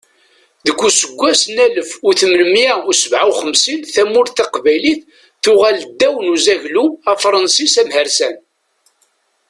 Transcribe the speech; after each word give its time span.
Deg 0.65 0.79
useggas 0.87 1.41
n 1.55 1.57
alef 1.65 1.89
u 2.07 2.09
tmenmiyya 2.19 2.75
u 2.89 2.91
sebɛa 3.01 3.25
u 3.29 3.33
xemsin, 3.39 3.79
tamurt 3.93 4.35
taqbaylit 4.37 5.01
tuɣal 5.43 5.77
ddaw 5.91 6.15
n 6.21 6.31
uzaglu 6.35 6.85
afṛensis 7.11 7.75
amhersan. 7.81 8.35